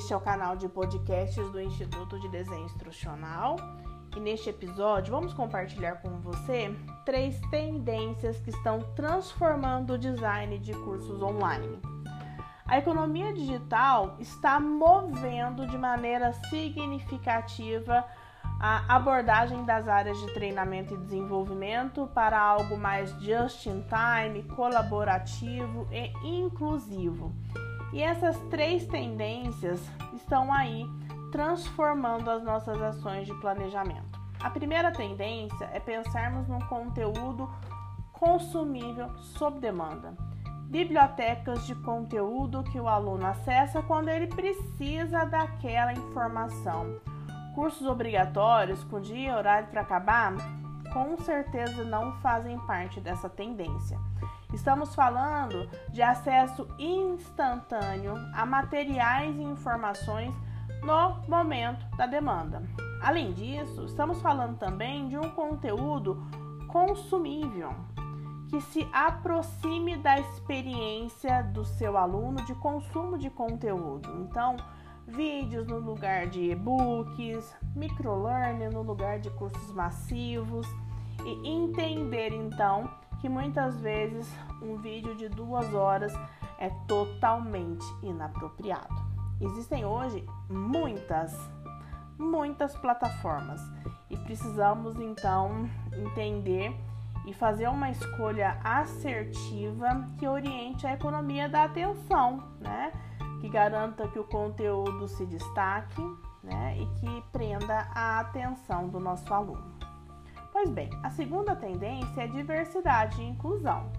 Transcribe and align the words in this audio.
Este 0.00 0.14
é 0.14 0.16
o 0.16 0.20
canal 0.20 0.56
de 0.56 0.66
podcasts 0.66 1.50
do 1.50 1.60
Instituto 1.60 2.18
de 2.18 2.26
Desenho 2.30 2.64
Instrucional 2.64 3.56
e 4.16 4.18
neste 4.18 4.48
episódio 4.48 5.12
vamos 5.12 5.34
compartilhar 5.34 5.96
com 5.96 6.18
você 6.20 6.74
três 7.04 7.38
tendências 7.50 8.38
que 8.38 8.48
estão 8.48 8.80
transformando 8.96 9.92
o 9.92 9.98
design 9.98 10.58
de 10.58 10.72
cursos 10.72 11.20
online. 11.20 11.78
A 12.66 12.78
economia 12.78 13.30
digital 13.34 14.16
está 14.18 14.58
movendo 14.58 15.66
de 15.66 15.76
maneira 15.76 16.32
significativa 16.48 18.02
a 18.58 18.96
abordagem 18.96 19.66
das 19.66 19.86
áreas 19.86 20.18
de 20.18 20.32
treinamento 20.32 20.94
e 20.94 20.96
desenvolvimento 20.96 22.06
para 22.14 22.40
algo 22.40 22.74
mais 22.78 23.10
just 23.20 23.66
in 23.66 23.84
time, 23.84 24.44
colaborativo 24.44 25.86
e 25.92 26.10
inclusivo. 26.26 27.34
E 27.92 28.02
essas 28.02 28.38
três 28.50 28.86
tendências 28.86 29.80
estão 30.14 30.52
aí 30.52 30.86
transformando 31.32 32.30
as 32.30 32.42
nossas 32.42 32.80
ações 32.80 33.26
de 33.26 33.34
planejamento. 33.34 34.18
A 34.40 34.50
primeira 34.50 34.90
tendência 34.90 35.68
é 35.72 35.80
pensarmos 35.80 36.48
num 36.48 36.60
conteúdo 36.60 37.48
consumível 38.12 39.08
sob 39.18 39.60
demanda. 39.60 40.14
Bibliotecas 40.68 41.66
de 41.66 41.74
conteúdo 41.74 42.62
que 42.64 42.78
o 42.78 42.88
aluno 42.88 43.26
acessa 43.26 43.82
quando 43.82 44.08
ele 44.08 44.28
precisa 44.28 45.24
daquela 45.24 45.92
informação 45.92 47.00
Cursos 47.54 47.86
obrigatórios 47.86 48.84
com 48.84 49.00
dia 49.00 49.28
e 49.28 49.34
horário 49.34 49.68
para 49.68 49.80
acabar 49.80 50.34
com 50.92 51.16
certeza 51.18 51.84
não 51.84 52.12
fazem 52.20 52.58
parte 52.60 53.00
dessa 53.00 53.28
tendência. 53.28 53.98
Estamos 54.52 54.94
falando 54.94 55.68
de 55.90 56.02
acesso 56.02 56.66
instantâneo 56.78 58.14
a 58.34 58.44
materiais 58.44 59.36
e 59.36 59.42
informações 59.42 60.34
no 60.82 61.22
momento 61.28 61.84
da 61.96 62.06
demanda. 62.06 62.62
Além 63.00 63.32
disso, 63.32 63.84
estamos 63.84 64.20
falando 64.20 64.58
também 64.58 65.08
de 65.08 65.16
um 65.16 65.30
conteúdo 65.30 66.22
consumível 66.68 67.74
que 68.48 68.60
se 68.60 68.86
aproxime 68.92 69.96
da 69.96 70.18
experiência 70.18 71.42
do 71.42 71.64
seu 71.64 71.96
aluno 71.96 72.44
de 72.44 72.54
consumo 72.56 73.16
de 73.16 73.30
conteúdo. 73.30 74.10
Então, 74.20 74.56
vídeos 75.06 75.66
no 75.68 75.78
lugar 75.78 76.26
de 76.26 76.50
e-books, 76.50 77.54
microlearning 77.76 78.70
no 78.70 78.82
lugar 78.82 79.20
de 79.20 79.30
cursos 79.30 79.72
massivos 79.72 80.66
e 81.24 81.48
entender 81.48 82.32
então 82.32 82.89
que 83.20 83.28
muitas 83.28 83.78
vezes 83.80 84.28
um 84.62 84.76
vídeo 84.76 85.14
de 85.14 85.28
duas 85.28 85.72
horas 85.74 86.12
é 86.58 86.70
totalmente 86.86 87.84
inapropriado. 88.02 88.94
Existem 89.40 89.84
hoje 89.84 90.26
muitas, 90.48 91.36
muitas 92.18 92.76
plataformas 92.76 93.60
e 94.08 94.16
precisamos 94.16 94.98
então 95.00 95.68
entender 95.92 96.74
e 97.26 97.32
fazer 97.34 97.68
uma 97.68 97.90
escolha 97.90 98.58
assertiva 98.64 100.08
que 100.18 100.26
oriente 100.26 100.86
a 100.86 100.94
economia 100.94 101.48
da 101.48 101.64
atenção, 101.64 102.42
né? 102.58 102.92
que 103.40 103.48
garanta 103.48 104.06
que 104.08 104.18
o 104.18 104.24
conteúdo 104.24 105.08
se 105.08 105.24
destaque 105.24 106.02
né, 106.42 106.76
e 106.78 106.86
que 107.00 107.24
prenda 107.32 107.88
a 107.94 108.20
atenção 108.20 108.88
do 108.88 109.00
nosso 109.00 109.32
aluno. 109.32 109.79
Pois 110.62 110.72
bem, 110.72 110.90
a 111.02 111.08
segunda 111.08 111.56
tendência 111.56 112.20
é 112.20 112.26
diversidade 112.26 113.22
e 113.22 113.26
inclusão. 113.26 113.90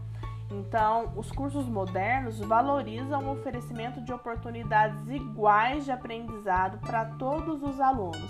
Então, 0.52 1.12
os 1.16 1.32
cursos 1.32 1.68
modernos 1.68 2.38
valorizam 2.38 3.24
o 3.24 3.32
oferecimento 3.32 4.00
de 4.00 4.14
oportunidades 4.14 5.10
iguais 5.10 5.86
de 5.86 5.92
aprendizado 5.92 6.78
para 6.78 7.06
todos 7.18 7.64
os 7.64 7.80
alunos, 7.80 8.30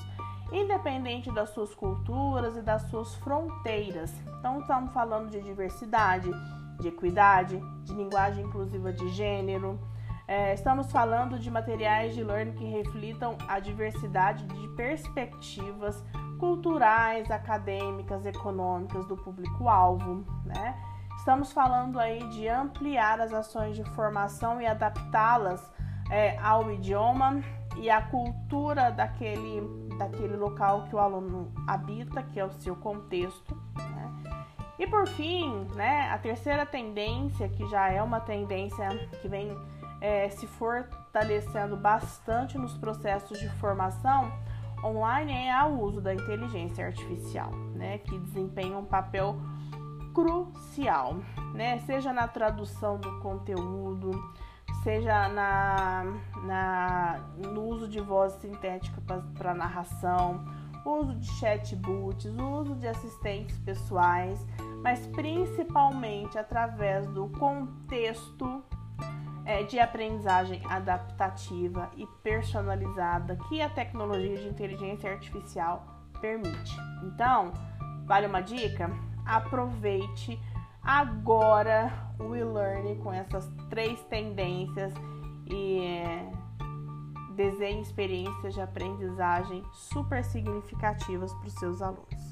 independente 0.49 1.29
das 1.33 1.49
suas 1.49 1.75
culturas 1.75 2.55
e 2.55 2.61
das 2.61 2.83
suas 2.83 3.13
fronteiras. 3.15 4.13
Então, 4.39 4.61
estamos 4.61 4.93
falando 4.93 5.29
de 5.29 5.41
diversidade, 5.41 6.31
de 6.79 6.87
equidade, 6.87 7.61
de 7.83 7.93
linguagem 7.93 8.45
inclusiva 8.45 8.93
de 8.93 9.09
gênero, 9.09 9.77
é, 10.31 10.53
estamos 10.53 10.89
falando 10.89 11.37
de 11.37 11.51
materiais 11.51 12.15
de 12.15 12.23
learning 12.23 12.53
que 12.53 12.63
reflitam 12.63 13.37
a 13.49 13.59
diversidade 13.59 14.45
de 14.45 14.67
perspectivas 14.69 16.01
culturais, 16.41 17.29
acadêmicas, 17.29 18.25
econômicas 18.25 19.05
do 19.05 19.15
público-alvo, 19.15 20.25
né? 20.43 20.75
Estamos 21.15 21.51
falando 21.51 21.99
aí 21.99 22.27
de 22.29 22.47
ampliar 22.47 23.21
as 23.21 23.31
ações 23.31 23.75
de 23.75 23.83
formação 23.91 24.59
e 24.59 24.65
adaptá-las 24.65 25.61
é, 26.09 26.35
ao 26.39 26.71
idioma 26.71 27.43
e 27.77 27.91
à 27.91 28.01
cultura 28.01 28.89
daquele, 28.89 29.61
daquele 29.99 30.35
local 30.35 30.85
que 30.85 30.95
o 30.95 30.99
aluno 30.99 31.53
habita, 31.67 32.23
que 32.23 32.39
é 32.39 32.43
o 32.43 32.51
seu 32.53 32.75
contexto. 32.75 33.55
Né? 33.77 34.11
E 34.79 34.87
por 34.87 35.07
fim, 35.09 35.67
né, 35.75 36.09
a 36.09 36.17
terceira 36.17 36.65
tendência, 36.65 37.47
que 37.49 37.67
já 37.67 37.87
é 37.91 38.01
uma 38.01 38.19
tendência 38.19 38.89
que 39.21 39.27
vem 39.27 39.55
é, 40.01 40.27
se 40.29 40.47
fortalecendo 40.47 41.77
bastante 41.77 42.57
nos 42.57 42.75
processos 42.75 43.39
de 43.39 43.47
formação 43.59 44.31
online 44.83 45.47
é 45.47 45.63
o 45.63 45.79
uso 45.79 46.01
da 46.01 46.13
inteligência 46.13 46.85
artificial, 46.85 47.51
né, 47.75 47.99
que 47.99 48.17
desempenha 48.19 48.77
um 48.77 48.85
papel 48.85 49.39
crucial, 50.13 51.15
né, 51.53 51.79
seja 51.79 52.11
na 52.11 52.27
tradução 52.27 52.97
do 52.97 53.19
conteúdo, 53.19 54.11
seja 54.83 55.27
na, 55.29 56.03
na 56.43 57.19
no 57.37 57.65
uso 57.65 57.87
de 57.87 57.99
voz 57.99 58.33
sintética 58.33 59.01
para 59.37 59.53
narração, 59.53 60.43
uso 60.85 61.15
de 61.15 61.27
chatbots, 61.33 62.25
uso 62.25 62.75
de 62.75 62.87
assistentes 62.87 63.57
pessoais, 63.59 64.45
mas 64.81 65.05
principalmente 65.07 66.37
através 66.37 67.07
do 67.07 67.29
contexto 67.29 68.63
é, 69.45 69.63
de 69.63 69.79
aprendizagem 69.79 70.61
adaptativa 70.65 71.89
e 71.97 72.05
personalizada 72.23 73.37
que 73.49 73.61
a 73.61 73.69
tecnologia 73.69 74.37
de 74.37 74.47
inteligência 74.47 75.11
artificial 75.11 75.85
permite. 76.19 76.75
Então, 77.03 77.51
vale 78.05 78.27
uma 78.27 78.41
dica? 78.41 78.89
Aproveite 79.25 80.39
agora 80.83 81.91
o 82.19 82.35
e-learning 82.35 82.97
com 82.97 83.13
essas 83.13 83.47
três 83.69 84.01
tendências 84.05 84.93
e 85.49 85.79
é, 85.79 86.31
desenhe 87.35 87.81
experiências 87.81 88.53
de 88.53 88.61
aprendizagem 88.61 89.63
super 89.71 90.23
significativas 90.23 91.33
para 91.33 91.47
os 91.47 91.53
seus 91.53 91.81
alunos. 91.81 92.30